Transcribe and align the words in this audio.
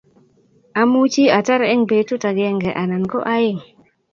Amuchi 0.81 1.25
atar 1.37 1.61
eng' 1.73 1.87
petut 1.89 2.23
akenge 2.29 2.71
anan 2.81 3.03
ko 3.11 3.19
aeng'. 3.33 3.63